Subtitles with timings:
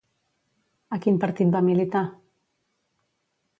[0.97, 2.03] A quin partit va militar?